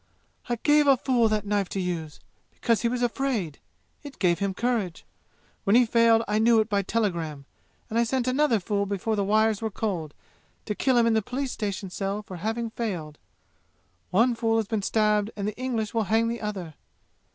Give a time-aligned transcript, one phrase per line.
[0.49, 2.19] "I gave a fool that knife to use,
[2.49, 3.59] because he was afraid.
[4.01, 5.05] It gave him courage.
[5.63, 7.45] When he failed I knew it by telegram,
[7.87, 10.15] and I sent another fool before the wires were cold,
[10.65, 13.19] to kill him in the police station cell for having failed.
[14.09, 16.73] One fool has been stabbed and the English will hang the other.